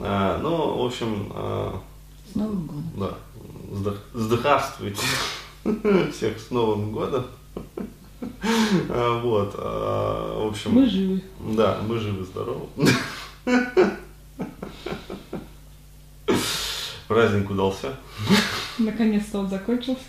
[0.00, 1.80] А, ну, в общем, а,
[2.30, 2.90] С Новым годом.
[2.96, 3.14] да,
[3.70, 5.02] сдох- здравствуйте
[6.12, 7.26] всех с Новым годом.
[8.88, 11.22] А, Вот, в общем, Мы живы.
[11.40, 12.66] да, мы живы, здоровы.
[17.08, 17.94] Праздник удался.
[18.78, 20.00] Наконец-то он закончился.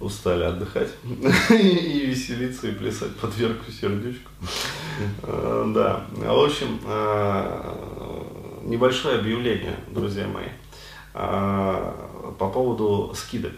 [0.00, 0.90] Устали отдыхать
[1.50, 4.30] и веселиться, и плясать под верку сердечку.
[5.22, 7.72] Э, Да, в общем, э,
[8.62, 10.48] небольшое объявление, друзья мои,
[11.14, 11.92] э,
[12.38, 13.52] по поводу скидок.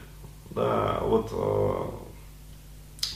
[0.51, 1.31] Да, вот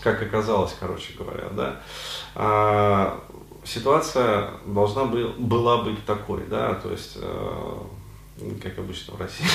[0.03, 3.21] как оказалось, короче говоря, да,
[3.65, 7.19] ситуация должна бы- была быть такой, да, то есть,
[8.63, 9.47] как обычно в России,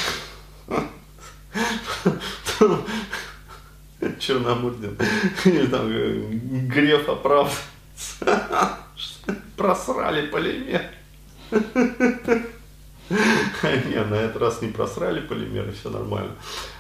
[4.20, 4.98] Черномырдин,
[5.46, 7.50] или там Греф что
[9.58, 10.82] просрали полимер.
[13.10, 16.36] Не, на этот раз не просрали полимеры, все нормально.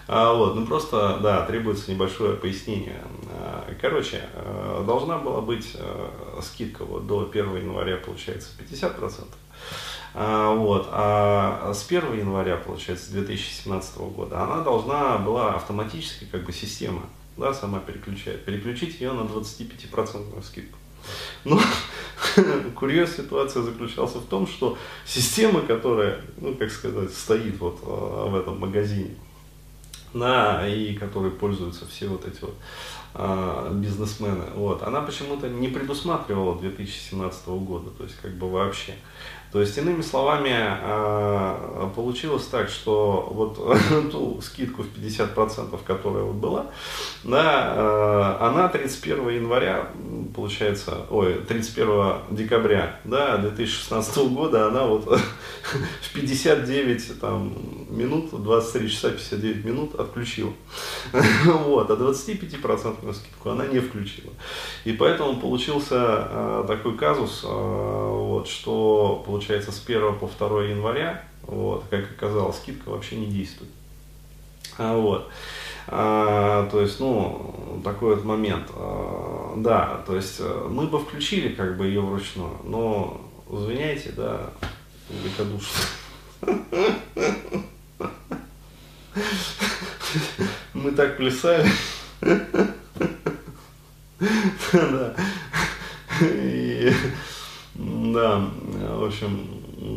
[0.08, 3.02] А, вот, ну просто, да, требуется небольшое пояснение.
[3.32, 6.10] А, Короче, э, должна была быть э,
[6.42, 9.28] скидка вот до 1 января, получается, 50%.
[10.16, 16.52] А, вот, а с 1 января, получается, 2017 года, она должна была автоматически, как бы,
[16.52, 17.04] система,
[17.38, 20.78] да, сама переключать, переключить ее на 25% скидку.
[21.44, 21.60] Но
[22.76, 28.36] курьез ситуация заключался в том, что система, которая, ну, как сказать, стоит вот э, в
[28.36, 29.16] этом магазине,
[30.14, 32.56] да, и которой пользуются все вот эти вот
[33.14, 38.94] а, бизнесмены, вот, она почему-то не предусматривала 2017 года, то есть как бы вообще.
[39.52, 46.36] То есть, иными словами, а, получилось так, что вот ту скидку в 50%, которая вот
[46.36, 46.68] была,
[47.24, 49.90] да, а, она 31 января,
[50.36, 55.06] получается, ой, 31 декабря, да, 2016 года, она вот
[56.02, 57.52] в 59 там,
[57.90, 60.54] минут, 23 часа 59 минут отключила.
[61.46, 64.32] Вот, а 25% скидку она не включила.
[64.86, 71.24] И поэтому получился а, такой казус, а, вот, что получается с 1 по 2 января,
[71.44, 73.72] вот, как оказалось, скидка вообще не действует.
[74.78, 75.30] А, Вот.
[75.92, 78.68] А, то есть, ну, такой вот момент.
[78.76, 83.20] А, да, то есть э, мы бы включили как бы ее вручную, но
[83.50, 84.52] извиняйте, да,
[85.10, 85.80] великодушно.
[90.90, 91.70] Мы так плясали.
[94.74, 95.16] Да.
[96.22, 96.92] И,
[97.76, 98.44] да,
[98.98, 99.48] в общем,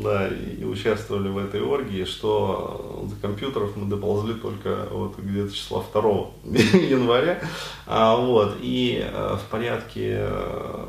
[0.02, 5.82] да, и участвовали в этой оргии, что до компьютеров мы доползли только вот где-то числа
[5.92, 6.02] 2
[6.78, 7.40] января.
[7.86, 10.86] А, вот, и э, в порядке э,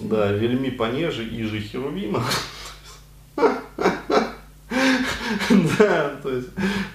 [0.00, 2.24] да, вельми понеже и же херувима.
[5.78, 6.48] Да, то есть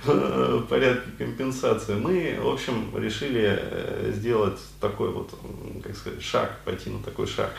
[0.07, 1.95] э, в порядке компенсации.
[1.95, 5.33] Мы, в общем, решили э, сделать такой вот,
[5.83, 7.51] как сказать, шаг, пойти на такой шаг,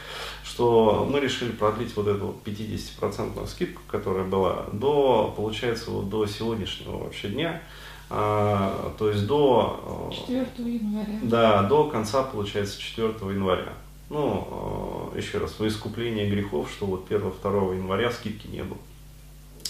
[0.45, 6.27] что мы решили продлить вот эту вот 50% скидку, которая была, до, получается, вот до
[6.27, 7.63] сегодняшнего вообще дня,
[8.11, 10.15] А, то есть до э,
[10.55, 11.19] 4 января.
[11.23, 13.75] да, до конца, получается, 4 января.
[14.11, 18.79] Ну, э, еще раз, во искупление грехов, что вот 1-2 января скидки не было.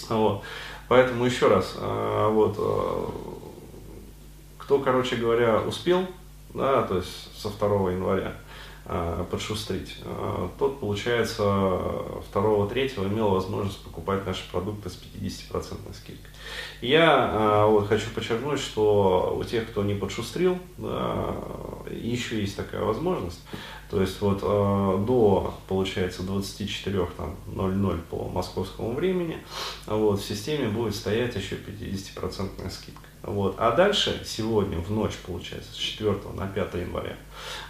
[0.09, 0.43] Вот.
[0.89, 3.05] Поэтому еще раз, э, вот, э,
[4.57, 6.07] кто, короче говоря, успел,
[6.53, 8.33] да, то есть со 2 января
[8.85, 9.97] э, подшустрить,
[10.57, 11.43] тот, получается,
[12.33, 16.31] 2-3 имел возможность покупать наши продукты с 50% скидкой.
[16.81, 21.35] Я вот хочу подчеркнуть, что у тех, кто не подшустрил, да,
[21.91, 23.41] еще есть такая возможность.
[23.89, 29.37] То есть вот э, до, получается, 24.00 по московскому времени
[29.87, 33.09] вот, в системе будет стоять еще 50% скидка.
[33.23, 33.55] Вот.
[33.57, 37.17] А дальше, сегодня, в ночь, получается, с 4 на 5 января,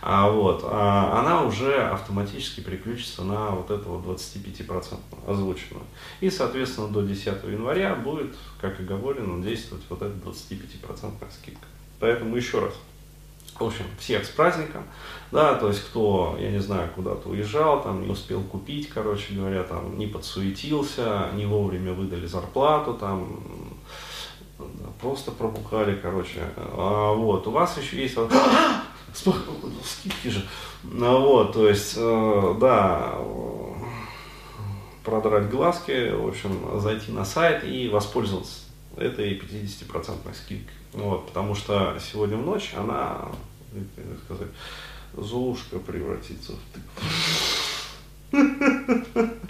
[0.02, 5.84] а, вот, а, она уже автоматически переключится на вот эту вот 25% озвученную.
[6.22, 11.68] И, соответственно, до 10 января будет, как и говорено, действовать вот эта 25% скидка.
[12.00, 12.74] Поэтому еще раз,
[13.60, 14.84] в общем, всех с праздником,
[15.32, 19.64] да, то есть кто, я не знаю, куда-то уезжал, там не успел купить, короче говоря,
[19.64, 23.40] там не подсуетился, не вовремя выдали зарплату, там
[25.02, 26.42] просто пробукали, короче.
[26.58, 28.32] А, вот, у вас еще есть вот,
[29.84, 30.46] скидки же.
[30.84, 33.16] Ну, вот, то есть, э, да,
[35.04, 38.69] продрать глазки, в общем, зайти на сайт и воспользоваться
[39.00, 40.74] этой 50% скидкой.
[40.94, 43.30] Вот, потому что сегодня в ночь она,
[43.96, 44.50] как сказать,
[45.16, 47.10] Золушка превратится в тыкву.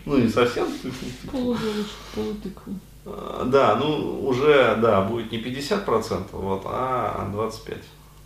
[0.06, 0.68] Ну, не совсем.
[1.30, 2.74] Полуголушку, полутыкву.
[3.06, 7.78] А, Да, ну, уже, да, будет не 50%, вот, а 25%.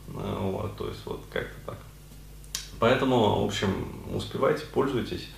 [0.07, 1.77] Ну, Вот, то есть, вот как-то так.
[2.79, 3.73] Поэтому, в общем,
[4.13, 5.29] успевайте, пользуйтесь.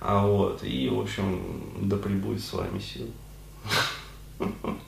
[0.00, 3.10] А вот, и, в общем, да пребудет с вами сила.